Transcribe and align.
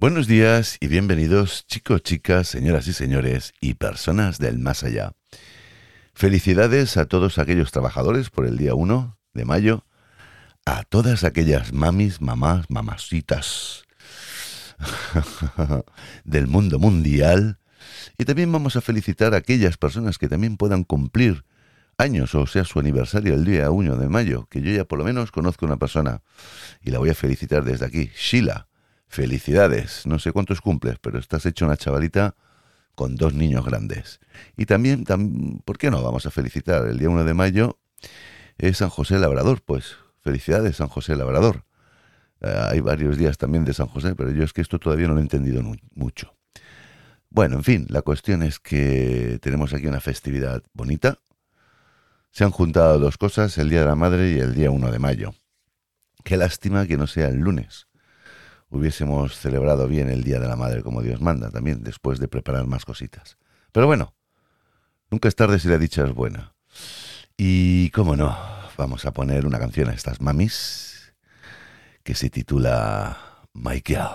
Buenos 0.00 0.28
días 0.28 0.76
y 0.78 0.86
bienvenidos 0.86 1.66
chicos, 1.66 2.04
chicas, 2.04 2.46
señoras 2.46 2.86
y 2.86 2.92
señores 2.92 3.52
y 3.60 3.74
personas 3.74 4.38
del 4.38 4.60
más 4.60 4.84
allá. 4.84 5.14
Felicidades 6.14 6.96
a 6.96 7.06
todos 7.06 7.38
aquellos 7.38 7.72
trabajadores 7.72 8.30
por 8.30 8.46
el 8.46 8.58
día 8.58 8.74
1 8.76 9.18
de 9.34 9.44
mayo, 9.44 9.84
a 10.64 10.84
todas 10.84 11.24
aquellas 11.24 11.72
mamis, 11.72 12.20
mamás, 12.20 12.66
mamasitas 12.70 13.86
del 16.24 16.46
mundo 16.46 16.78
mundial 16.78 17.58
y 18.16 18.24
también 18.24 18.52
vamos 18.52 18.76
a 18.76 18.80
felicitar 18.80 19.34
a 19.34 19.38
aquellas 19.38 19.78
personas 19.78 20.16
que 20.16 20.28
también 20.28 20.56
puedan 20.56 20.84
cumplir 20.84 21.44
años, 21.96 22.36
o 22.36 22.46
sea, 22.46 22.64
su 22.64 22.78
aniversario 22.78 23.34
el 23.34 23.44
día 23.44 23.72
1 23.72 23.96
de 23.96 24.08
mayo, 24.08 24.46
que 24.48 24.60
yo 24.60 24.70
ya 24.70 24.84
por 24.84 25.00
lo 25.00 25.04
menos 25.04 25.32
conozco 25.32 25.66
una 25.66 25.76
persona 25.76 26.22
y 26.82 26.92
la 26.92 27.00
voy 27.00 27.10
a 27.10 27.14
felicitar 27.14 27.64
desde 27.64 27.84
aquí, 27.84 28.12
Sheila. 28.14 28.67
Felicidades, 29.08 30.06
no 30.06 30.18
sé 30.18 30.32
cuántos 30.32 30.60
cumples, 30.60 30.98
pero 31.00 31.18
estás 31.18 31.46
hecho 31.46 31.64
una 31.64 31.76
chavalita 31.76 32.34
con 32.94 33.16
dos 33.16 33.34
niños 33.34 33.64
grandes. 33.64 34.20
Y 34.56 34.66
también, 34.66 35.04
¿por 35.64 35.78
qué 35.78 35.90
no? 35.90 36.02
Vamos 36.02 36.26
a 36.26 36.30
felicitar 36.30 36.86
el 36.86 36.98
día 36.98 37.08
1 37.08 37.24
de 37.24 37.34
mayo, 37.34 37.78
es 38.58 38.78
San 38.78 38.90
José 38.90 39.18
Labrador, 39.18 39.62
pues 39.62 39.96
felicidades 40.20 40.76
San 40.76 40.88
José 40.88 41.16
Labrador. 41.16 41.64
Eh, 42.40 42.54
hay 42.70 42.80
varios 42.80 43.16
días 43.16 43.38
también 43.38 43.64
de 43.64 43.72
San 43.72 43.86
José, 43.86 44.14
pero 44.14 44.30
yo 44.30 44.44
es 44.44 44.52
que 44.52 44.60
esto 44.60 44.78
todavía 44.78 45.08
no 45.08 45.14
lo 45.14 45.20
he 45.20 45.22
entendido 45.22 45.62
mucho. 45.94 46.34
Bueno, 47.30 47.56
en 47.56 47.64
fin, 47.64 47.86
la 47.88 48.02
cuestión 48.02 48.42
es 48.42 48.58
que 48.58 49.38
tenemos 49.42 49.74
aquí 49.74 49.86
una 49.86 50.00
festividad 50.00 50.62
bonita. 50.72 51.18
Se 52.30 52.44
han 52.44 52.50
juntado 52.50 52.98
dos 52.98 53.18
cosas, 53.18 53.56
el 53.58 53.70
Día 53.70 53.80
de 53.80 53.86
la 53.86 53.96
Madre 53.96 54.32
y 54.32 54.38
el 54.38 54.54
día 54.54 54.70
1 54.70 54.90
de 54.90 54.98
mayo. 54.98 55.34
Qué 56.24 56.36
lástima 56.36 56.86
que 56.86 56.96
no 56.96 57.06
sea 57.06 57.28
el 57.28 57.38
lunes. 57.38 57.87
Hubiésemos 58.70 59.36
celebrado 59.36 59.88
bien 59.88 60.10
el 60.10 60.24
Día 60.24 60.38
de 60.40 60.48
la 60.48 60.56
Madre 60.56 60.82
como 60.82 61.02
Dios 61.02 61.20
manda 61.20 61.50
también, 61.50 61.82
después 61.82 62.18
de 62.18 62.28
preparar 62.28 62.66
más 62.66 62.84
cositas. 62.84 63.38
Pero 63.72 63.86
bueno, 63.86 64.14
nunca 65.10 65.28
es 65.28 65.36
tarde 65.36 65.58
si 65.58 65.68
la 65.68 65.78
dicha 65.78 66.04
es 66.04 66.12
buena. 66.12 66.54
Y 67.36 67.90
cómo 67.90 68.16
no, 68.16 68.36
vamos 68.76 69.04
a 69.06 69.12
poner 69.12 69.46
una 69.46 69.58
canción 69.58 69.88
a 69.88 69.92
estas 69.92 70.20
mamis 70.20 71.14
que 72.02 72.14
se 72.14 72.30
titula 72.30 73.16
Michael. 73.54 74.08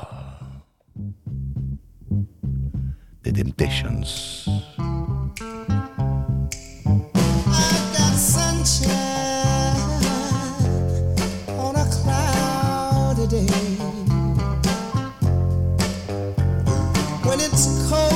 The 3.23 3.31
Temptations. 3.31 4.49
It's 17.53 17.67
cold. 17.87 18.12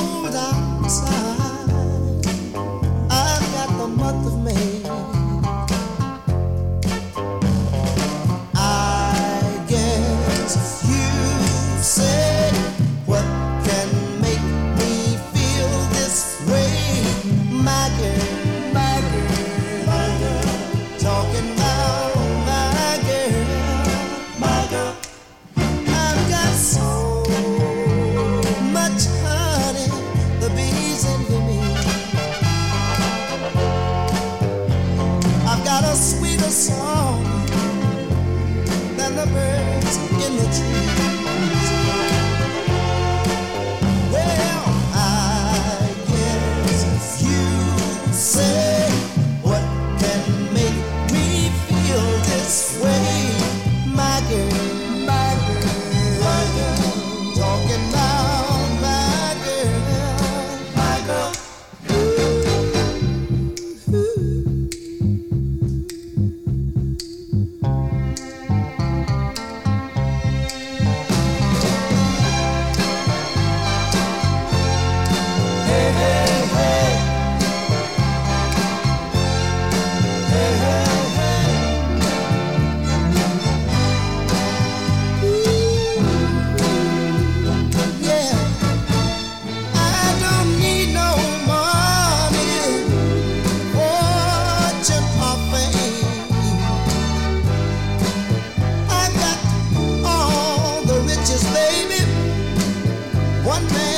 man. 103.70 103.97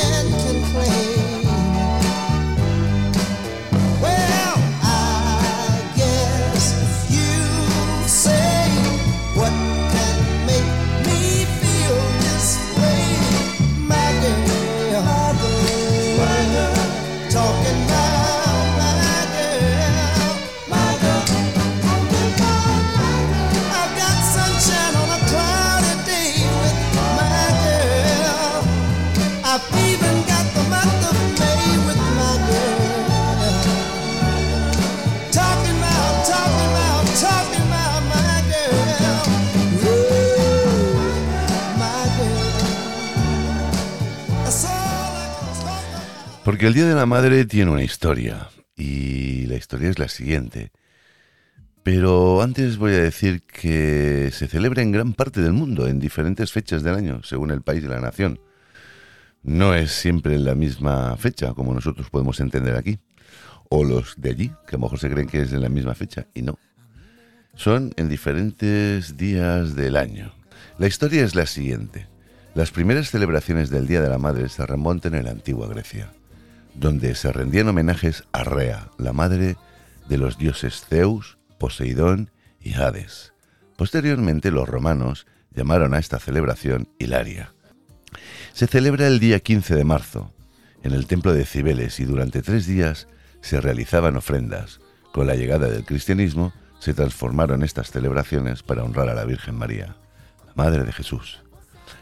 Porque 46.60 46.68
el 46.68 46.74
Día 46.74 46.88
de 46.88 46.94
la 46.94 47.06
Madre 47.06 47.46
tiene 47.46 47.70
una 47.70 47.82
historia, 47.82 48.50
y 48.76 49.46
la 49.46 49.54
historia 49.54 49.88
es 49.88 49.98
la 49.98 50.08
siguiente. 50.08 50.72
Pero 51.82 52.42
antes 52.42 52.76
voy 52.76 52.92
a 52.92 52.98
decir 52.98 53.40
que 53.40 54.28
se 54.30 54.46
celebra 54.46 54.82
en 54.82 54.92
gran 54.92 55.14
parte 55.14 55.40
del 55.40 55.54
mundo, 55.54 55.86
en 55.86 55.98
diferentes 55.98 56.52
fechas 56.52 56.82
del 56.82 56.96
año, 56.96 57.22
según 57.22 57.50
el 57.50 57.62
país 57.62 57.82
y 57.82 57.86
la 57.86 57.98
nación. 57.98 58.40
No 59.42 59.74
es 59.74 59.90
siempre 59.92 60.34
en 60.34 60.44
la 60.44 60.54
misma 60.54 61.16
fecha, 61.16 61.54
como 61.54 61.72
nosotros 61.72 62.10
podemos 62.10 62.40
entender 62.40 62.76
aquí. 62.76 62.98
O 63.70 63.82
los 63.82 64.16
de 64.18 64.28
allí, 64.28 64.48
que 64.66 64.76
a 64.76 64.78
lo 64.78 64.80
mejor 64.80 64.98
se 64.98 65.08
creen 65.08 65.28
que 65.28 65.40
es 65.40 65.54
en 65.54 65.62
la 65.62 65.70
misma 65.70 65.94
fecha, 65.94 66.26
y 66.34 66.42
no. 66.42 66.58
Son 67.54 67.94
en 67.96 68.10
diferentes 68.10 69.16
días 69.16 69.76
del 69.76 69.96
año. 69.96 70.34
La 70.76 70.88
historia 70.88 71.24
es 71.24 71.34
la 71.34 71.46
siguiente. 71.46 72.06
Las 72.54 72.70
primeras 72.70 73.08
celebraciones 73.08 73.70
del 73.70 73.86
Día 73.86 74.02
de 74.02 74.10
la 74.10 74.18
Madre 74.18 74.50
se 74.50 74.66
remontan 74.66 75.14
en 75.14 75.24
la 75.24 75.30
antigua 75.30 75.66
Grecia 75.66 76.12
donde 76.74 77.14
se 77.14 77.32
rendían 77.32 77.68
homenajes 77.68 78.24
a 78.32 78.44
Rea, 78.44 78.90
la 78.98 79.12
madre 79.12 79.56
de 80.08 80.18
los 80.18 80.38
dioses 80.38 80.84
Zeus, 80.88 81.38
Poseidón 81.58 82.30
y 82.60 82.74
Hades. 82.74 83.32
Posteriormente 83.76 84.50
los 84.50 84.68
romanos 84.68 85.26
llamaron 85.54 85.94
a 85.94 85.98
esta 85.98 86.18
celebración 86.18 86.88
Hilaria. 86.98 87.52
Se 88.52 88.66
celebra 88.66 89.06
el 89.06 89.20
día 89.20 89.40
15 89.40 89.74
de 89.74 89.84
marzo, 89.84 90.32
en 90.82 90.92
el 90.92 91.06
templo 91.06 91.32
de 91.32 91.44
Cibeles, 91.44 92.00
y 92.00 92.04
durante 92.04 92.42
tres 92.42 92.66
días 92.66 93.08
se 93.40 93.60
realizaban 93.60 94.16
ofrendas. 94.16 94.80
Con 95.12 95.26
la 95.26 95.34
llegada 95.34 95.68
del 95.68 95.84
cristianismo 95.84 96.52
se 96.78 96.94
transformaron 96.94 97.62
estas 97.62 97.90
celebraciones 97.90 98.62
para 98.62 98.84
honrar 98.84 99.08
a 99.08 99.14
la 99.14 99.24
Virgen 99.24 99.54
María, 99.54 99.96
la 100.46 100.52
Madre 100.54 100.84
de 100.84 100.92
Jesús. 100.92 101.40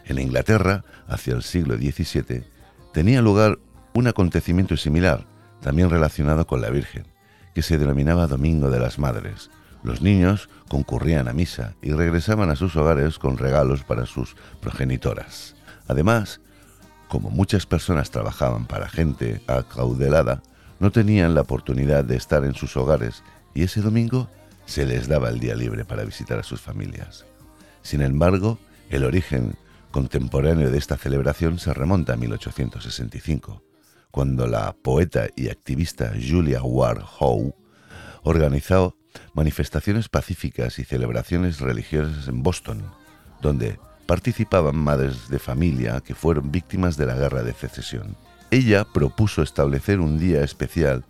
En 0.05 0.19
Inglaterra, 0.19 0.85
hacia 1.06 1.35
el 1.35 1.43
siglo 1.43 1.76
XVII, 1.76 2.44
tenía 2.93 3.23
lugar 3.23 3.59
un 3.99 4.06
acontecimiento 4.06 4.77
similar, 4.77 5.25
también 5.61 5.91
relacionado 5.91 6.47
con 6.47 6.61
la 6.61 6.71
Virgen, 6.71 7.05
que 7.53 7.62
se 7.62 7.79
denominaba 7.79 8.29
Domingo 8.29 8.71
de 8.71 8.79
las 8.79 9.00
Madres. 9.00 9.50
Los 9.83 10.03
niños 10.03 10.49
concurrían 10.69 11.27
a 11.27 11.33
misa 11.33 11.75
y 11.83 11.91
regresaban 11.91 12.49
a 12.50 12.55
sus 12.55 12.77
hogares 12.77 13.19
con 13.19 13.39
regalos 13.39 13.83
para 13.83 14.06
sus 14.06 14.37
progenitoras. 14.61 15.56
Además, 15.89 16.41
como 17.09 17.31
muchas 17.31 17.67
personas 17.67 18.12
trabajaban 18.12 18.67
para 18.67 18.89
gente 18.89 19.41
acaudelada, 19.49 20.43
no 20.79 20.93
tenían 20.93 21.35
la 21.35 21.41
oportunidad 21.41 22.05
de 22.05 22.17
estar 22.17 22.45
en 22.45 22.55
sus 22.55 22.77
hogares 22.77 23.25
y 23.53 23.65
ese 23.65 23.81
domingo 23.81 24.29
se 24.65 24.87
les 24.87 25.09
daba 25.09 25.29
el 25.29 25.41
día 25.41 25.56
libre 25.56 25.85
para 25.85 26.05
visitar 26.05 26.39
a 26.39 26.45
sus 26.45 26.61
familias. 26.61 27.25
Sin 27.83 28.03
embargo, 28.03 28.61
el 28.91 29.03
origen 29.03 29.56
contemporáneo 29.91 30.71
de 30.71 30.79
esta 30.79 30.97
celebración 30.97 31.59
se 31.59 31.75
remonta 31.75 32.12
a 32.12 32.17
1865, 32.17 33.68
cuando 34.11 34.47
la 34.47 34.73
poeta 34.73 35.29
y 35.37 35.49
activista 35.49 36.13
Julia 36.15 36.63
Ward 36.63 37.03
Howe 37.19 37.55
organizó 38.23 38.97
manifestaciones 39.35 40.09
pacíficas 40.09 40.79
y 40.79 40.85
celebraciones 40.85 41.61
religiosas 41.61 42.29
en 42.29 42.43
Boston, 42.43 42.85
donde 43.41 43.79
participaban 44.07 44.77
madres 44.77 45.29
de 45.29 45.39
familia 45.39 46.01
que 46.01 46.15
fueron 46.15 46.51
víctimas 46.51 46.97
de 46.97 47.07
la 47.07 47.15
guerra 47.15 47.43
de 47.43 47.53
secesión. 47.53 48.17
Ella 48.51 48.85
propuso 48.85 49.43
establecer 49.43 50.01
un 50.01 50.19
día 50.19 50.43
especial 50.43 51.05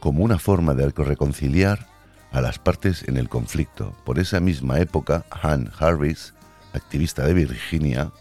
como 0.00 0.22
una 0.22 0.38
forma 0.38 0.74
de 0.74 0.88
reconciliar 0.90 1.86
a 2.30 2.40
las 2.40 2.58
partes 2.58 3.06
en 3.08 3.16
el 3.16 3.28
conflicto. 3.28 3.96
Por 4.04 4.18
esa 4.18 4.40
misma 4.40 4.78
época, 4.78 5.24
Han 5.30 5.70
Harris, 5.78 6.34
activista 6.74 7.24
de 7.24 7.34
Virginia, 7.34 8.12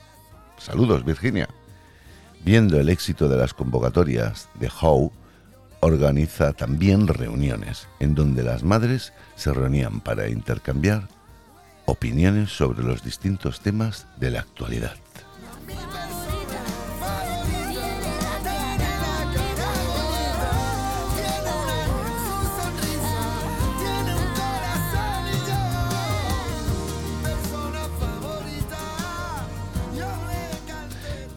saludos 0.58 1.04
Virginia, 1.04 1.50
viendo 2.44 2.80
el 2.80 2.90
éxito 2.90 3.28
de 3.28 3.38
las 3.38 3.54
convocatorias 3.54 4.50
de 4.60 4.70
Howe, 4.82 5.12
organiza 5.80 6.54
también 6.54 7.08
reuniones 7.08 7.88
en 8.00 8.16
donde 8.16 8.44
las 8.44 8.64
madres 8.64 9.14
se 9.36 9.54
reunían 9.54 10.02
para 10.02 10.30
intercambiar 10.30 11.08
opiniones 11.86 12.52
sobre 12.52 12.84
los 12.84 13.04
distintos 13.04 13.62
temas 13.62 14.08
de 14.18 14.32
la 14.32 14.40
actualidad. 14.42 14.96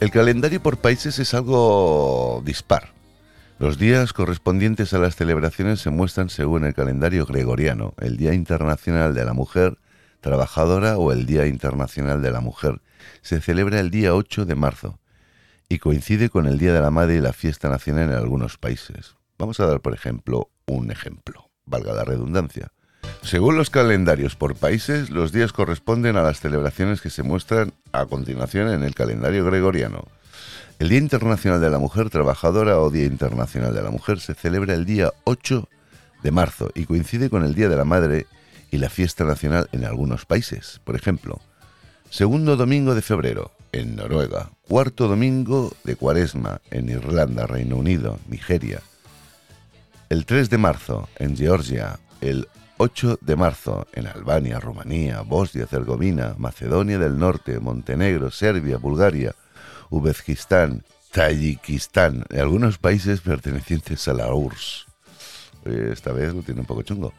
El 0.00 0.10
calendario 0.10 0.62
por 0.62 0.78
países 0.78 1.18
es 1.18 1.34
algo 1.34 2.42
dispar. 2.46 2.94
Los 3.58 3.76
días 3.76 4.14
correspondientes 4.14 4.94
a 4.94 4.98
las 4.98 5.14
celebraciones 5.14 5.80
se 5.80 5.90
muestran 5.90 6.30
según 6.30 6.64
el 6.64 6.72
calendario 6.72 7.26
gregoriano, 7.26 7.92
el 7.98 8.16
Día 8.16 8.32
Internacional 8.32 9.14
de 9.14 9.26
la 9.26 9.34
Mujer 9.34 9.76
Trabajadora 10.22 10.96
o 10.96 11.12
el 11.12 11.26
Día 11.26 11.46
Internacional 11.46 12.22
de 12.22 12.30
la 12.30 12.40
Mujer. 12.40 12.80
Se 13.20 13.42
celebra 13.42 13.78
el 13.78 13.90
día 13.90 14.14
8 14.14 14.46
de 14.46 14.54
marzo 14.54 14.98
y 15.68 15.78
coincide 15.78 16.30
con 16.30 16.46
el 16.46 16.56
Día 16.56 16.72
de 16.72 16.80
la 16.80 16.90
Madre 16.90 17.16
y 17.16 17.20
la 17.20 17.34
fiesta 17.34 17.68
nacional 17.68 18.08
en 18.08 18.16
algunos 18.16 18.56
países. 18.56 19.16
Vamos 19.36 19.60
a 19.60 19.66
dar, 19.66 19.80
por 19.82 19.92
ejemplo, 19.92 20.48
un 20.64 20.90
ejemplo, 20.90 21.50
valga 21.66 21.92
la 21.92 22.04
redundancia. 22.04 22.72
Según 23.22 23.56
los 23.56 23.70
calendarios 23.70 24.34
por 24.34 24.56
países, 24.56 25.10
los 25.10 25.32
días 25.32 25.52
corresponden 25.52 26.16
a 26.16 26.22
las 26.22 26.40
celebraciones 26.40 27.00
que 27.00 27.10
se 27.10 27.22
muestran 27.22 27.72
a 27.92 28.06
continuación 28.06 28.68
en 28.68 28.82
el 28.82 28.94
calendario 28.94 29.44
gregoriano. 29.44 30.08
El 30.78 30.88
Día 30.88 30.98
Internacional 30.98 31.60
de 31.60 31.70
la 31.70 31.78
Mujer 31.78 32.10
Trabajadora 32.10 32.80
o 32.80 32.90
Día 32.90 33.04
Internacional 33.04 33.74
de 33.74 33.82
la 33.82 33.90
Mujer 33.90 34.18
se 34.18 34.34
celebra 34.34 34.74
el 34.74 34.86
día 34.86 35.12
8 35.24 35.68
de 36.22 36.30
marzo 36.30 36.70
y 36.74 36.86
coincide 36.86 37.30
con 37.30 37.44
el 37.44 37.54
Día 37.54 37.68
de 37.68 37.76
la 37.76 37.84
Madre 37.84 38.26
y 38.70 38.78
la 38.78 38.88
fiesta 38.88 39.24
nacional 39.24 39.68
en 39.72 39.84
algunos 39.84 40.26
países. 40.26 40.80
Por 40.84 40.96
ejemplo, 40.96 41.40
segundo 42.08 42.56
domingo 42.56 42.94
de 42.94 43.02
febrero 43.02 43.52
en 43.72 43.96
Noruega, 43.96 44.50
cuarto 44.62 45.06
domingo 45.06 45.72
de 45.84 45.96
Cuaresma 45.96 46.60
en 46.70 46.88
Irlanda, 46.88 47.46
Reino 47.46 47.76
Unido, 47.76 48.18
Nigeria. 48.28 48.80
El 50.08 50.26
3 50.26 50.50
de 50.50 50.58
marzo 50.58 51.08
en 51.18 51.36
Georgia, 51.36 52.00
el 52.20 52.48
8 52.82 53.18
de 53.20 53.36
marzo 53.36 53.86
en 53.92 54.06
Albania, 54.06 54.58
Rumanía, 54.58 55.20
Bosnia, 55.20 55.64
Herzegovina, 55.70 56.34
Macedonia 56.38 56.98
del 56.98 57.18
Norte, 57.18 57.60
Montenegro, 57.60 58.30
Serbia, 58.30 58.78
Bulgaria, 58.78 59.34
Uzbekistán, 59.90 60.82
Tayikistán 61.12 62.24
y 62.30 62.38
algunos 62.38 62.78
países 62.78 63.20
pertenecientes 63.20 64.08
a 64.08 64.14
la 64.14 64.32
URSS. 64.32 64.86
Esta 65.66 66.12
vez 66.12 66.32
lo 66.32 66.40
tiene 66.40 66.62
un 66.62 66.66
poco 66.66 66.80
chungo. 66.80 67.12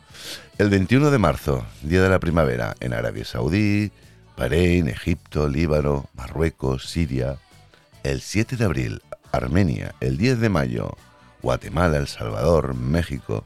El 0.57 0.71
21 0.71 1.11
de 1.11 1.19
marzo, 1.19 1.63
Día 1.83 2.01
de 2.01 2.09
la 2.09 2.19
Primavera, 2.19 2.75
en 2.79 2.93
Arabia 2.93 3.23
Saudí, 3.23 3.91
Bahrein, 4.35 4.87
Egipto, 4.87 5.47
Líbano, 5.47 6.09
Marruecos, 6.15 6.89
Siria. 6.89 7.37
El 8.01 8.21
7 8.21 8.55
de 8.55 8.65
abril, 8.65 9.03
Armenia. 9.31 9.93
El 9.99 10.17
10 10.17 10.39
de 10.39 10.49
mayo, 10.49 10.97
Guatemala, 11.43 11.97
El 11.97 12.07
Salvador, 12.07 12.73
México. 12.73 13.45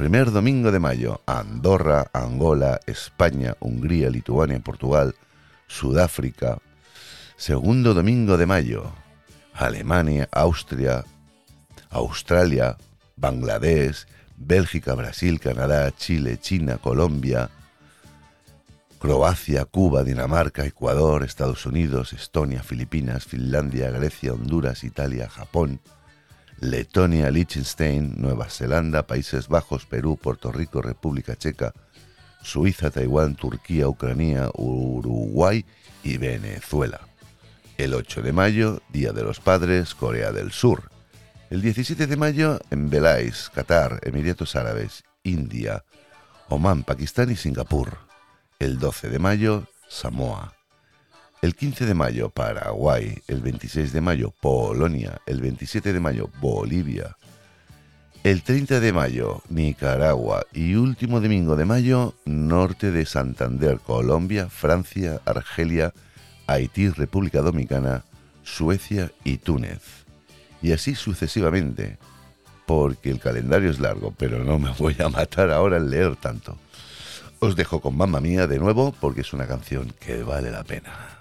Primer 0.00 0.30
domingo 0.30 0.72
de 0.72 0.78
mayo, 0.78 1.20
Andorra, 1.26 2.08
Angola, 2.14 2.80
España, 2.86 3.54
Hungría, 3.60 4.08
Lituania, 4.08 4.58
Portugal, 4.60 5.14
Sudáfrica, 5.66 6.56
Segundo 7.36 7.92
domingo 7.92 8.38
de 8.38 8.46
mayo, 8.46 8.92
Alemania, 9.52 10.26
Austria, 10.32 11.04
Australia, 11.90 12.78
Bangladesh, 13.16 14.06
Bélgica, 14.38 14.94
Brasil, 14.94 15.38
Canadá, 15.38 15.94
Chile, 15.94 16.38
China, 16.40 16.78
Colombia, 16.78 17.50
Croacia, 18.98 19.66
Cuba, 19.66 20.02
Dinamarca, 20.02 20.64
Ecuador, 20.64 21.24
Estados 21.24 21.66
Unidos, 21.66 22.14
Estonia, 22.14 22.62
Filipinas, 22.62 23.26
Finlandia, 23.26 23.90
Grecia, 23.90 24.32
Honduras, 24.32 24.82
Italia, 24.82 25.28
Japón, 25.28 25.78
Letonia, 26.60 27.30
Liechtenstein, 27.30 28.14
Nueva 28.18 28.50
Zelanda, 28.50 29.06
Países 29.06 29.48
Bajos, 29.48 29.86
Perú, 29.86 30.18
Puerto 30.20 30.52
Rico, 30.52 30.82
República 30.82 31.34
Checa, 31.34 31.72
Suiza, 32.42 32.90
Taiwán, 32.90 33.34
Turquía, 33.34 33.88
Ucrania, 33.88 34.50
Uruguay 34.54 35.64
y 36.04 36.18
Venezuela. 36.18 37.00
El 37.78 37.94
8 37.94 38.20
de 38.22 38.32
mayo, 38.32 38.82
Día 38.90 39.12
de 39.12 39.22
los 39.22 39.40
Padres, 39.40 39.94
Corea 39.94 40.32
del 40.32 40.52
Sur. 40.52 40.90
El 41.48 41.62
17 41.62 42.06
de 42.06 42.16
mayo, 42.16 42.60
en 42.70 42.90
Belais, 42.90 43.50
Qatar, 43.54 43.98
Emiratos 44.02 44.54
Árabes, 44.54 45.04
India, 45.24 45.84
Omán, 46.48 46.84
Pakistán 46.84 47.30
y 47.30 47.36
Singapur. 47.36 47.98
El 48.58 48.78
12 48.78 49.08
de 49.08 49.18
mayo, 49.18 49.66
Samoa. 49.88 50.59
El 51.42 51.54
15 51.54 51.86
de 51.86 51.94
mayo, 51.94 52.28
Paraguay. 52.28 53.22
El 53.26 53.40
26 53.40 53.94
de 53.94 54.02
mayo, 54.02 54.30
Polonia. 54.42 55.22
El 55.24 55.40
27 55.40 55.94
de 55.94 56.00
mayo, 56.00 56.28
Bolivia. 56.38 57.16
El 58.22 58.42
30 58.42 58.78
de 58.78 58.92
mayo, 58.92 59.42
Nicaragua. 59.48 60.44
Y 60.52 60.74
último 60.74 61.18
domingo 61.18 61.56
de 61.56 61.64
mayo, 61.64 62.12
norte 62.26 62.90
de 62.90 63.06
Santander, 63.06 63.78
Colombia, 63.78 64.50
Francia, 64.50 65.22
Argelia, 65.24 65.94
Haití, 66.46 66.90
República 66.90 67.40
Dominicana, 67.40 68.04
Suecia 68.42 69.10
y 69.24 69.38
Túnez. 69.38 69.80
Y 70.60 70.72
así 70.72 70.94
sucesivamente, 70.94 71.96
porque 72.66 73.10
el 73.10 73.18
calendario 73.18 73.70
es 73.70 73.80
largo, 73.80 74.12
pero 74.14 74.44
no 74.44 74.58
me 74.58 74.72
voy 74.78 74.96
a 74.98 75.08
matar 75.08 75.50
ahora 75.50 75.78
al 75.78 75.88
leer 75.88 76.16
tanto. 76.16 76.58
Os 77.38 77.56
dejo 77.56 77.80
con 77.80 77.96
Mamma 77.96 78.20
Mía 78.20 78.46
de 78.46 78.58
nuevo 78.58 78.92
porque 79.00 79.22
es 79.22 79.32
una 79.32 79.46
canción 79.46 79.94
que 79.98 80.22
vale 80.22 80.50
la 80.50 80.64
pena. 80.64 81.19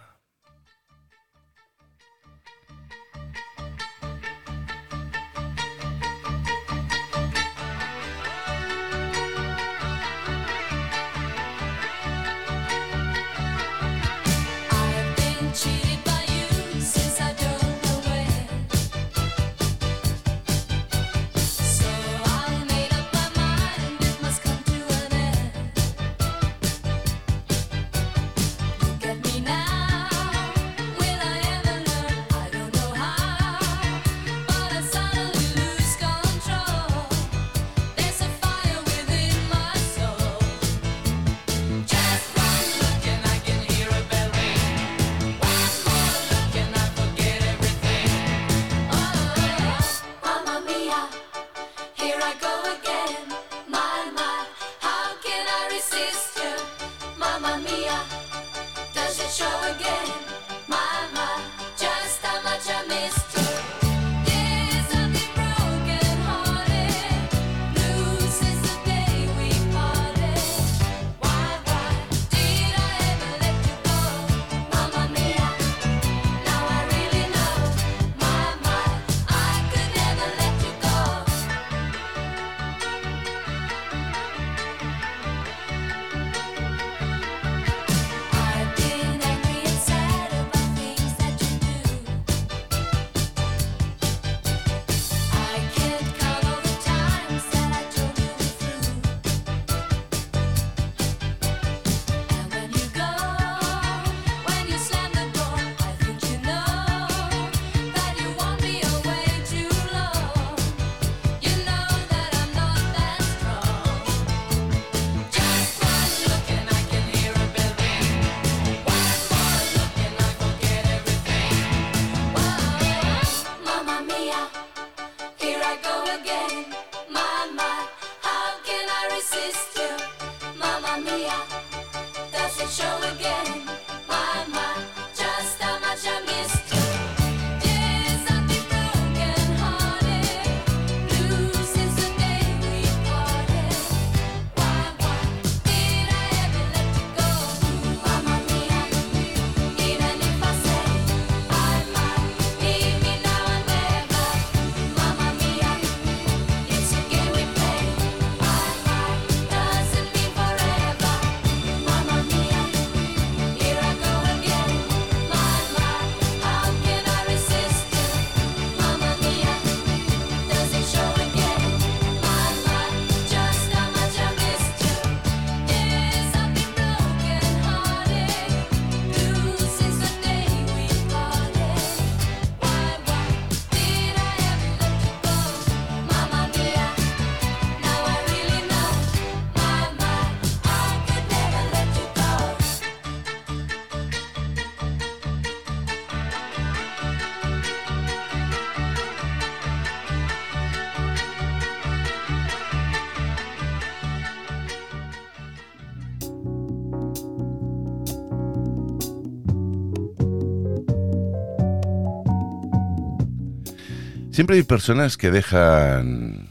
Siempre 214.39 214.55
hay 214.55 214.63
personas 214.63 215.17
que 215.17 215.31
dejan 215.31 216.47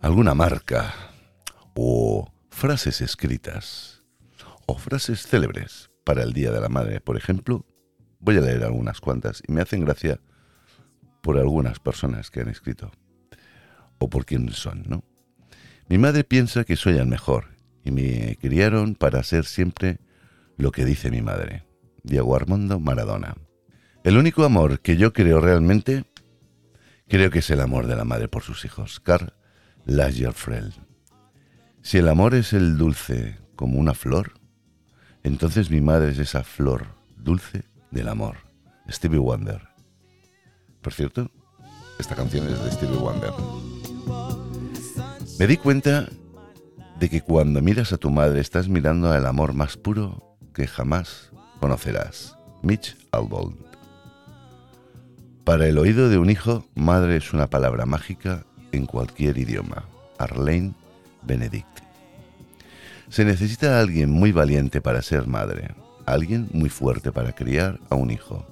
alguna 0.00 0.32
marca 0.32 0.94
o 1.74 2.26
frases 2.48 3.02
escritas 3.02 4.02
o 4.64 4.78
frases 4.78 5.26
célebres 5.26 5.90
para 6.04 6.22
el 6.22 6.32
Día 6.32 6.50
de 6.50 6.62
la 6.62 6.70
Madre. 6.70 7.02
Por 7.02 7.18
ejemplo, 7.18 7.66
voy 8.18 8.38
a 8.38 8.40
leer 8.40 8.64
algunas 8.64 9.02
cuantas 9.02 9.42
y 9.46 9.52
me 9.52 9.60
hacen 9.60 9.84
gracia 9.84 10.20
por 11.20 11.36
algunas 11.36 11.80
personas 11.80 12.30
que 12.30 12.40
han 12.40 12.48
escrito 12.48 12.90
o 13.98 14.08
por 14.08 14.24
quiénes 14.24 14.56
son, 14.56 14.84
¿no? 14.86 15.04
Mi 15.90 15.98
madre 15.98 16.24
piensa 16.24 16.64
que 16.64 16.76
soy 16.76 16.96
el 16.96 17.08
mejor 17.08 17.48
y 17.84 17.90
me 17.90 18.38
criaron 18.40 18.94
para 18.94 19.22
ser 19.22 19.44
siempre 19.44 19.98
lo 20.56 20.72
que 20.72 20.86
dice 20.86 21.10
mi 21.10 21.20
madre. 21.20 21.66
Diego 22.02 22.34
Armando 22.34 22.80
Maradona. 22.80 23.36
El 24.02 24.16
único 24.16 24.44
amor 24.44 24.80
que 24.80 24.96
yo 24.96 25.12
creo 25.12 25.38
realmente, 25.38 26.06
creo 27.08 27.30
que 27.30 27.40
es 27.40 27.50
el 27.50 27.60
amor 27.60 27.86
de 27.86 27.96
la 27.96 28.04
madre 28.04 28.28
por 28.28 28.42
sus 28.42 28.64
hijos. 28.64 29.00
Carl 29.00 29.32
Lagerfeld. 29.84 30.74
Si 31.82 31.98
el 31.98 32.08
amor 32.08 32.34
es 32.34 32.52
el 32.52 32.78
dulce 32.78 33.38
como 33.56 33.78
una 33.78 33.94
flor, 33.94 34.34
entonces 35.22 35.70
mi 35.70 35.80
madre 35.80 36.12
es 36.12 36.18
esa 36.18 36.44
flor 36.44 36.86
dulce 37.16 37.64
del 37.90 38.08
amor. 38.08 38.36
Stevie 38.88 39.18
Wonder. 39.18 39.62
Por 40.80 40.92
cierto, 40.92 41.30
esta 41.98 42.14
canción 42.14 42.46
es 42.48 42.62
de 42.62 42.70
Stevie 42.72 42.96
Wonder. 42.96 43.32
Me 45.38 45.46
di 45.46 45.56
cuenta 45.56 46.08
de 46.98 47.08
que 47.08 47.20
cuando 47.20 47.60
miras 47.62 47.92
a 47.92 47.96
tu 47.96 48.10
madre 48.10 48.40
estás 48.40 48.68
mirando 48.68 49.10
al 49.10 49.26
amor 49.26 49.54
más 49.54 49.76
puro 49.76 50.38
que 50.54 50.66
jamás 50.66 51.30
conocerás. 51.60 52.36
Mitch 52.62 52.96
Albom. 53.10 53.71
Para 55.44 55.66
el 55.66 55.76
oído 55.78 56.08
de 56.08 56.18
un 56.18 56.30
hijo, 56.30 56.64
madre 56.76 57.16
es 57.16 57.32
una 57.32 57.50
palabra 57.50 57.84
mágica 57.84 58.44
en 58.70 58.86
cualquier 58.86 59.38
idioma. 59.38 59.88
Arlene 60.18 60.72
Benedict. 61.22 61.80
Se 63.08 63.24
necesita 63.24 63.80
alguien 63.80 64.08
muy 64.08 64.30
valiente 64.30 64.80
para 64.80 65.02
ser 65.02 65.26
madre, 65.26 65.74
alguien 66.06 66.48
muy 66.52 66.68
fuerte 66.68 67.10
para 67.10 67.32
criar 67.32 67.80
a 67.90 67.96
un 67.96 68.12
hijo 68.12 68.46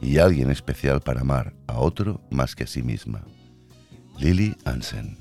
y 0.00 0.18
alguien 0.18 0.50
especial 0.50 1.00
para 1.00 1.22
amar 1.22 1.54
a 1.66 1.80
otro 1.80 2.20
más 2.30 2.54
que 2.54 2.64
a 2.64 2.68
sí 2.68 2.82
misma. 2.82 3.22
Lily 4.20 4.56
Ansen. 4.64 5.18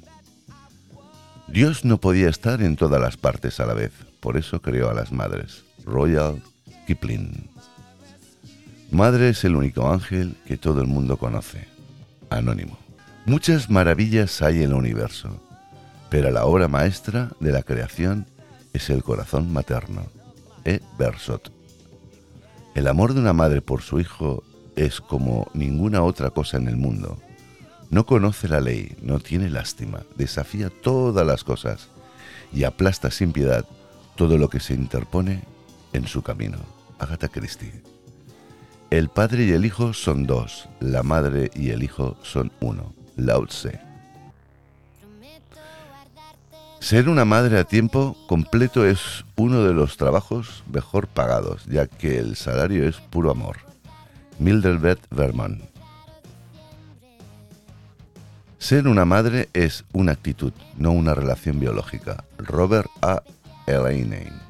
Dios 1.47 1.83
no 1.83 1.99
podía 1.99 2.29
estar 2.29 2.61
en 2.61 2.75
todas 2.75 3.01
las 3.01 3.17
partes 3.17 3.59
a 3.59 3.65
la 3.65 3.73
vez, 3.73 3.91
por 4.19 4.37
eso 4.37 4.61
creó 4.61 4.89
a 4.89 4.93
las 4.93 5.11
madres. 5.11 5.63
Royal 5.83 6.43
Kipling. 6.85 7.49
Madre 8.91 9.29
es 9.29 9.43
el 9.43 9.55
único 9.55 9.91
ángel 9.91 10.37
que 10.45 10.57
todo 10.57 10.81
el 10.81 10.87
mundo 10.87 11.17
conoce. 11.17 11.67
Anónimo. 12.29 12.77
Muchas 13.25 13.69
maravillas 13.69 14.41
hay 14.41 14.57
en 14.57 14.69
el 14.69 14.73
universo, 14.73 15.41
pero 16.09 16.31
la 16.31 16.45
obra 16.45 16.69
maestra 16.69 17.31
de 17.41 17.51
la 17.51 17.63
creación 17.63 18.25
es 18.71 18.89
el 18.89 19.03
corazón 19.03 19.51
materno. 19.51 20.05
E. 20.63 20.79
Bersot. 20.97 21.51
El 22.75 22.87
amor 22.87 23.13
de 23.13 23.19
una 23.19 23.33
madre 23.33 23.61
por 23.61 23.81
su 23.81 23.99
hijo 23.99 24.43
es 24.77 25.01
como 25.01 25.49
ninguna 25.53 26.03
otra 26.03 26.29
cosa 26.29 26.55
en 26.57 26.69
el 26.69 26.77
mundo. 26.77 27.17
No 27.89 28.05
conoce 28.05 28.47
la 28.47 28.61
ley, 28.61 28.95
no 29.01 29.19
tiene 29.19 29.49
lástima, 29.49 30.03
desafía 30.15 30.69
todas 30.69 31.25
las 31.27 31.43
cosas 31.43 31.89
y 32.53 32.63
aplasta 32.63 33.11
sin 33.11 33.33
piedad 33.33 33.65
todo 34.15 34.37
lo 34.37 34.49
que 34.49 34.59
se 34.59 34.73
interpone 34.73 35.43
en 35.91 36.07
su 36.07 36.21
camino. 36.21 36.57
Agatha 36.99 37.27
Christie. 37.27 37.96
El 38.89 39.09
padre 39.09 39.43
y 39.43 39.51
el 39.51 39.65
hijo 39.65 39.91
son 39.91 40.25
dos, 40.25 40.69
la 40.79 41.03
madre 41.03 41.51
y 41.53 41.71
el 41.71 41.83
hijo 41.83 42.15
son 42.23 42.53
uno. 42.61 42.93
Lao 43.17 43.45
Tse. 43.45 43.81
Ser 46.79 47.09
una 47.09 47.25
madre 47.25 47.59
a 47.59 47.65
tiempo 47.65 48.15
completo 48.27 48.85
es 48.85 49.25
uno 49.35 49.63
de 49.63 49.73
los 49.73 49.97
trabajos 49.97 50.63
mejor 50.71 51.07
pagados, 51.07 51.65
ya 51.65 51.87
que 51.87 52.17
el 52.17 52.37
salario 52.37 52.87
es 52.87 52.95
puro 52.95 53.29
amor. 53.29 53.57
Mildred 54.39 54.99
Verman. 55.09 55.63
Ser 58.57 58.87
una 58.87 59.03
madre 59.03 59.49
es 59.53 59.83
una 59.91 60.13
actitud, 60.13 60.53
no 60.77 60.91
una 60.91 61.13
relación 61.13 61.59
biológica. 61.59 62.23
Robert 62.37 62.89
A. 63.01 63.21
Elaine. 63.65 64.46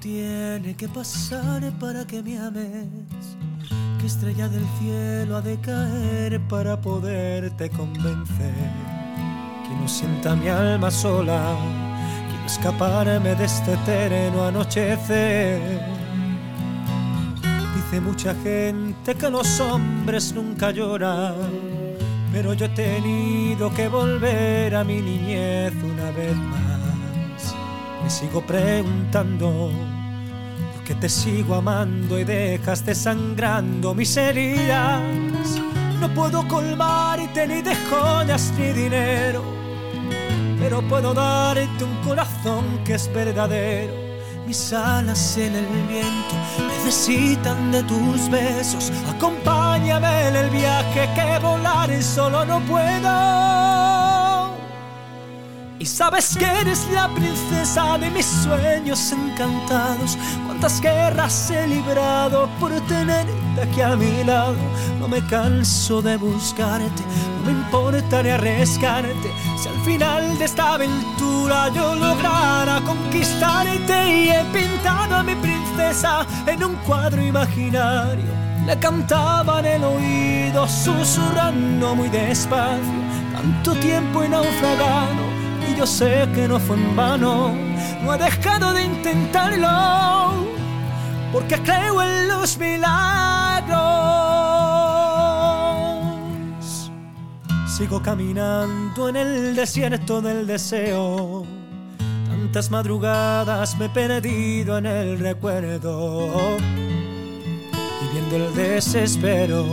Tiene 0.00 0.74
que 0.76 0.88
pasar 0.88 1.62
para 1.78 2.06
que 2.06 2.22
me 2.22 2.38
ames? 2.38 3.36
¿Qué 3.98 4.06
estrella 4.06 4.48
del 4.48 4.66
cielo 4.78 5.36
ha 5.36 5.42
de 5.42 5.60
caer 5.60 6.40
para 6.48 6.80
poderte 6.80 7.68
convencer? 7.68 8.54
Que 9.62 9.74
no 9.78 9.86
sienta 9.86 10.34
mi 10.34 10.48
alma 10.48 10.90
sola, 10.90 11.54
quiero 12.30 12.46
escaparme 12.46 13.34
de 13.34 13.44
este 13.44 13.76
terreno 13.84 14.44
anochecer. 14.44 15.60
Dice 17.76 18.00
mucha 18.00 18.34
gente 18.36 19.14
que 19.14 19.30
los 19.30 19.60
hombres 19.60 20.32
nunca 20.34 20.70
lloran, 20.70 21.34
pero 22.32 22.54
yo 22.54 22.66
he 22.66 22.70
tenido 22.70 23.72
que 23.74 23.88
volver 23.88 24.74
a 24.74 24.82
mi 24.82 25.00
niñez 25.02 25.74
una 25.84 26.10
vez 26.12 26.36
más. 26.36 26.69
Sigo 28.10 28.40
preguntando 28.40 29.70
que 30.84 30.96
te 30.96 31.08
sigo 31.08 31.54
amando 31.54 32.18
y 32.18 32.24
dejaste 32.24 32.92
sangrando 32.92 33.94
mis 33.94 34.16
heridas. 34.16 35.00
No 36.00 36.12
puedo 36.12 36.46
colmarte 36.48 37.46
ni 37.46 37.62
de 37.62 37.72
joyas 37.88 38.52
ni 38.58 38.72
dinero, 38.72 39.44
pero 40.58 40.82
puedo 40.82 41.14
darte 41.14 41.84
un 41.84 41.96
corazón 42.02 42.80
que 42.84 42.94
es 42.94 43.08
verdadero. 43.14 43.94
Mis 44.44 44.72
alas 44.72 45.38
en 45.38 45.54
el 45.54 45.66
viento 45.86 46.34
necesitan 46.66 47.70
de 47.70 47.84
tus 47.84 48.28
besos. 48.28 48.92
Acompáñame 49.08 50.28
en 50.28 50.36
el 50.36 50.50
viaje 50.50 51.08
que 51.14 51.38
volar 51.38 52.02
solo 52.02 52.44
no 52.44 52.58
puedo. 52.62 54.19
Y 55.80 55.86
sabes 55.86 56.36
que 56.36 56.44
eres 56.44 56.86
la 56.92 57.08
princesa 57.08 57.96
de 57.96 58.10
mis 58.10 58.26
sueños 58.26 59.12
encantados. 59.12 60.18
Cuántas 60.44 60.78
guerras 60.78 61.50
he 61.50 61.66
librado 61.66 62.50
por 62.60 62.70
tenerte 62.82 63.62
aquí 63.62 63.80
a 63.80 63.96
mi 63.96 64.22
lado. 64.22 64.56
No 64.98 65.08
me 65.08 65.24
canso 65.26 66.02
de 66.02 66.18
buscarte, 66.18 67.02
no 67.38 67.46
me 67.46 67.52
importa 67.52 68.22
ni 68.22 68.28
arriesgarte. 68.28 69.32
Si 69.58 69.68
al 69.70 69.80
final 69.82 70.38
de 70.38 70.44
esta 70.44 70.74
aventura 70.74 71.70
yo 71.70 71.94
lograra 71.94 72.82
conquistarte 72.84 74.14
y 74.14 74.28
he 74.28 74.44
pintado 74.52 75.16
a 75.16 75.22
mi 75.22 75.34
princesa 75.34 76.26
en 76.46 76.62
un 76.62 76.74
cuadro 76.86 77.22
imaginario. 77.22 78.28
Le 78.66 78.78
cantaba 78.78 79.60
en 79.60 79.66
el 79.66 79.84
oído, 79.84 80.68
susurrando 80.68 81.94
muy 81.94 82.10
despacio. 82.10 83.00
Tanto 83.32 83.72
tiempo 83.76 84.22
he 84.22 84.28
naufragado 84.28 85.29
y 85.70 85.76
yo 85.76 85.86
sé 85.86 86.28
que 86.34 86.48
no 86.48 86.58
fue 86.58 86.76
en 86.76 86.96
vano. 86.96 87.54
No 88.02 88.14
he 88.14 88.18
dejado 88.18 88.72
de 88.72 88.84
intentarlo 88.84 90.50
porque 91.32 91.56
creo 91.62 92.02
en 92.02 92.28
los 92.28 92.58
milagros. 92.58 92.90
Sigo 97.66 98.02
caminando 98.02 99.08
en 99.08 99.16
el 99.16 99.54
desierto 99.54 100.20
del 100.20 100.46
deseo. 100.46 101.44
Tantas 102.28 102.70
madrugadas 102.70 103.76
me 103.78 103.86
he 103.86 103.88
perdido 103.90 104.78
en 104.78 104.86
el 104.86 105.18
recuerdo. 105.18 106.56
Viviendo 108.02 108.36
el 108.36 108.54
desespero, 108.54 109.64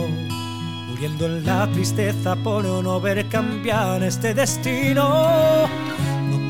muriendo 0.88 1.26
en 1.26 1.44
la 1.44 1.66
tristeza 1.72 2.36
por 2.36 2.64
no 2.64 3.00
ver 3.00 3.28
cambiar 3.28 4.02
este 4.02 4.34
destino. 4.34 5.87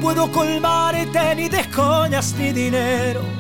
Puedo 0.01 0.31
colmarte 0.31 1.35
ni 1.35 1.49
de 1.49 1.65
joyas 1.65 2.35
ni 2.39 2.53
dinero 2.53 3.39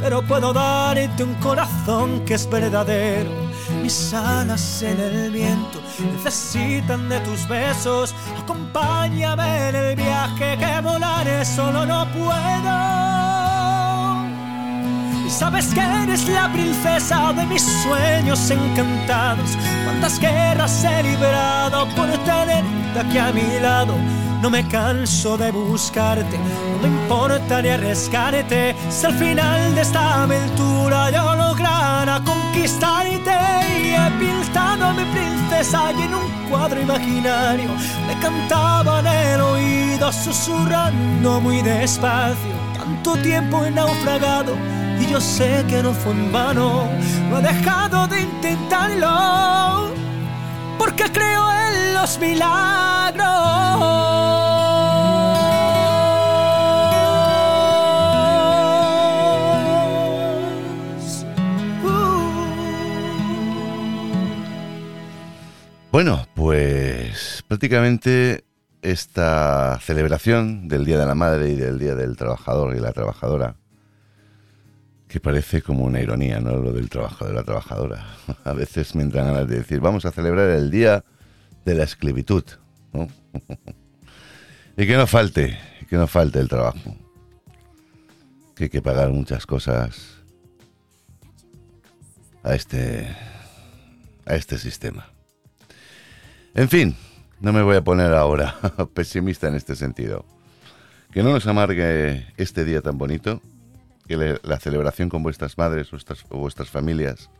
pero 0.00 0.22
puedo 0.22 0.52
darte 0.52 1.22
un 1.22 1.34
corazón 1.34 2.24
que 2.24 2.34
es 2.34 2.48
verdadero. 2.48 3.30
Mis 3.82 4.12
alas 4.14 4.82
en 4.82 4.98
el 4.98 5.30
viento 5.30 5.80
necesitan 6.00 7.08
de 7.08 7.20
tus 7.20 7.46
besos. 7.46 8.14
Acompáñame 8.42 9.68
en 9.68 9.76
el 9.76 9.96
viaje 9.96 10.56
que 10.58 10.80
volaré 10.80 11.44
solo 11.44 11.84
no 11.84 12.06
puedo. 12.12 12.90
Y 15.26 15.30
sabes 15.30 15.66
que 15.74 15.80
eres 15.80 16.26
la 16.28 16.50
princesa 16.50 17.32
de 17.34 17.46
mis 17.46 17.62
sueños 17.62 18.50
encantados. 18.50 19.50
Cuántas 19.84 20.18
guerras 20.18 20.82
he 20.82 21.02
librado 21.02 21.86
por 21.94 22.08
tenerte 22.24 23.00
aquí 23.00 23.18
a 23.18 23.32
mi 23.32 23.60
lado 23.60 23.94
no 24.40 24.48
me 24.48 24.66
canso 24.68 25.36
de 25.36 25.50
buscarte, 25.50 26.38
no 26.38 26.78
me 26.82 26.88
importa 26.88 27.60
ni 27.60 27.68
arriesgarte. 27.68 28.74
Si 28.88 29.06
al 29.06 29.14
final 29.14 29.74
de 29.74 29.82
esta 29.82 30.22
aventura 30.22 31.10
yo 31.10 31.34
lograra 31.34 32.20
conquistarte 32.24 33.36
y 33.78 33.94
he 33.94 34.10
pintado 34.18 34.86
a 34.86 34.92
mi 34.92 35.04
princesa 35.04 35.92
y 35.92 36.02
en 36.02 36.14
un 36.14 36.48
cuadro 36.48 36.80
imaginario 36.80 37.70
me 38.06 38.18
cantaba 38.20 39.00
en 39.00 39.06
el 39.06 39.40
oído 39.40 40.12
susurrando 40.12 41.40
muy 41.40 41.60
despacio. 41.62 42.54
Tanto 42.76 43.16
tiempo 43.16 43.64
he 43.64 43.70
naufragado 43.70 44.54
y 44.98 45.06
yo 45.06 45.20
sé 45.20 45.64
que 45.68 45.82
no 45.82 45.92
fue 45.92 46.12
en 46.12 46.32
vano, 46.32 46.88
no 47.28 47.38
he 47.38 47.42
dejado 47.42 48.06
de 48.06 48.22
intentarlo 48.22 49.99
porque 51.00 51.12
creo 51.12 51.46
en 51.52 51.94
los 51.94 52.18
milagros. 52.18 53.26
Bueno, 65.90 66.26
pues 66.34 67.44
prácticamente 67.48 68.44
esta 68.82 69.78
celebración 69.80 70.68
del 70.68 70.84
Día 70.84 70.98
de 70.98 71.06
la 71.06 71.14
Madre 71.14 71.50
y 71.50 71.56
del 71.56 71.78
Día 71.78 71.94
del 71.94 72.16
Trabajador 72.16 72.76
y 72.76 72.80
la 72.80 72.92
Trabajadora, 72.92 73.56
que 75.10 75.18
parece 75.18 75.60
como 75.60 75.84
una 75.84 76.00
ironía, 76.00 76.38
¿no? 76.38 76.56
Lo 76.56 76.72
del 76.72 76.88
trabajador 76.88 77.32
y 77.32 77.36
la 77.36 77.42
trabajadora. 77.42 78.06
A 78.44 78.52
veces 78.52 78.94
me 78.94 79.02
entran 79.02 79.26
ganas 79.26 79.48
de 79.48 79.56
decir, 79.56 79.80
vamos 79.80 80.04
a 80.04 80.12
celebrar 80.12 80.48
el 80.50 80.70
Día 80.70 81.04
de 81.64 81.74
la 81.74 81.82
Esclavitud, 81.82 82.44
y 84.76 84.86
que 84.86 84.96
no 84.96 85.08
falte, 85.08 85.58
que 85.88 85.96
no 85.96 86.06
falte 86.06 86.38
el 86.38 86.48
trabajo. 86.48 86.96
Que 88.54 88.64
hay 88.64 88.70
que 88.70 88.82
pagar 88.82 89.10
muchas 89.10 89.46
cosas 89.46 90.22
a 92.44 92.54
este, 92.54 93.08
a 94.26 94.36
este 94.36 94.58
sistema. 94.58 95.08
En 96.54 96.68
fin, 96.68 96.94
no 97.40 97.52
me 97.52 97.62
voy 97.62 97.76
a 97.76 97.82
poner 97.82 98.14
ahora 98.14 98.54
pesimista 98.94 99.48
en 99.48 99.56
este 99.56 99.74
sentido. 99.74 100.24
Que 101.10 101.24
no 101.24 101.32
nos 101.32 101.48
amargue 101.48 102.28
este 102.36 102.64
día 102.64 102.80
tan 102.80 102.96
bonito, 102.96 103.42
que 104.10 104.40
la 104.42 104.58
celebración 104.58 105.08
con 105.08 105.22
vuestras 105.22 105.56
madres 105.56 105.88
o 106.30 106.38
vuestras 106.38 106.68
familias 106.68 107.30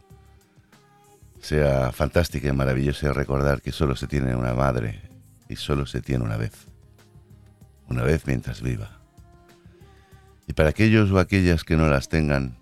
sea 1.40 1.90
fantástica 1.90 2.46
y 2.46 2.52
maravillosa 2.52 3.12
recordar 3.12 3.61
que 3.61 3.72
solo 3.72 3.96
se 3.96 4.06
tiene 4.06 4.37
una 4.37 4.54
madre 4.54 5.02
y 5.48 5.56
solo 5.56 5.85
se 5.85 6.00
tiene 6.00 6.22
una 6.22 6.37
vez. 6.37 6.68
Una 7.88 8.04
vez 8.04 8.24
mientras 8.24 8.62
viva. 8.62 9.00
Y 10.46 10.52
para 10.52 10.68
aquellos 10.68 11.11
o 11.11 11.18
aquellas 11.18 11.64
que 11.64 11.76
no 11.76 11.88
las 11.88 12.09
tengan, 12.09 12.56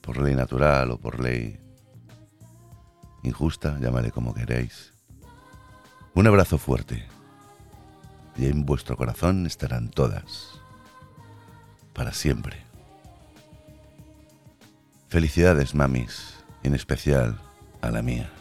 por 0.00 0.22
ley 0.22 0.34
natural 0.34 0.90
o 0.90 0.98
por 0.98 1.20
ley 1.20 1.60
injusta, 3.22 3.78
llámale 3.80 4.12
como 4.12 4.32
queréis, 4.32 4.94
un 6.14 6.26
abrazo 6.26 6.56
fuerte. 6.56 7.06
Y 8.38 8.46
en 8.46 8.64
vuestro 8.64 8.96
corazón 8.96 9.44
estarán 9.44 9.90
todas. 9.90 10.58
Para 11.92 12.14
siempre. 12.14 12.63
Felicidades, 15.14 15.76
mamis, 15.76 16.34
en 16.64 16.74
especial 16.74 17.38
a 17.82 17.92
la 17.92 18.02
mía. 18.02 18.32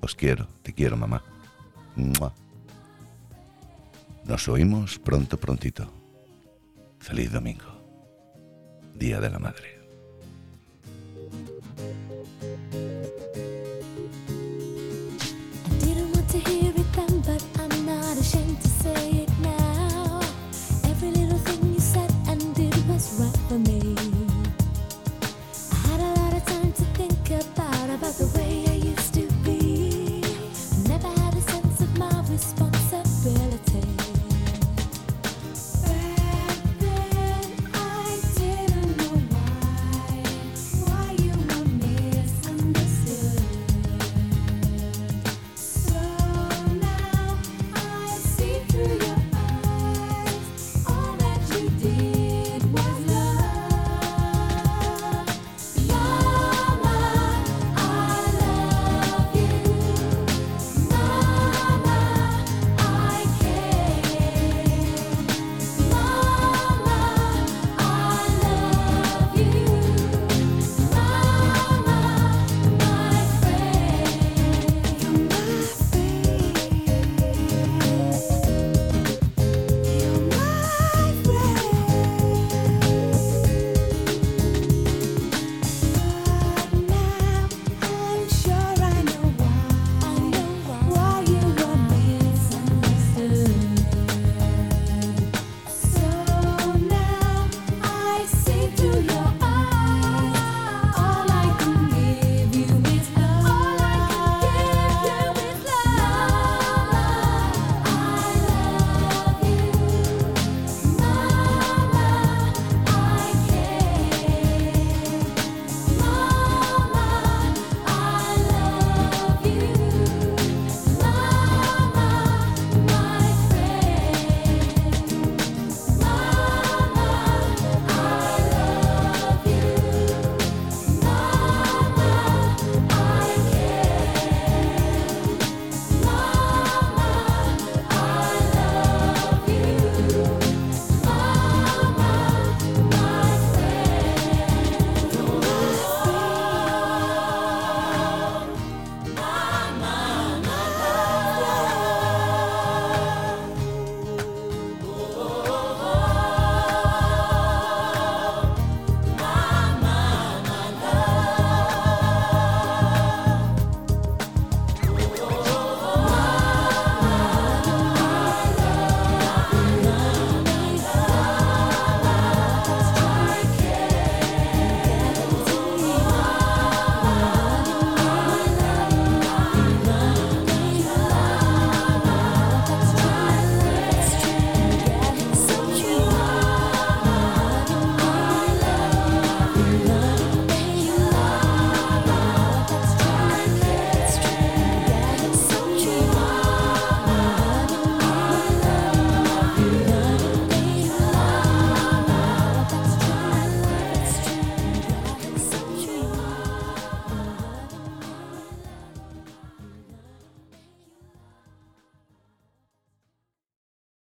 Os 0.00 0.16
quiero, 0.16 0.48
te 0.62 0.72
quiero, 0.72 0.96
mamá. 0.96 1.22
Nos 4.24 4.48
oímos 4.48 4.98
pronto, 4.98 5.38
prontito. 5.38 5.88
Feliz 6.98 7.30
domingo, 7.30 7.70
Día 8.96 9.20
de 9.20 9.30
la 9.30 9.38
Madre. 9.38 9.80